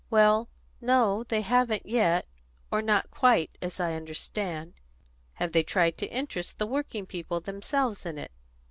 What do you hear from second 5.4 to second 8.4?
they tried to interest the working people themselves in it?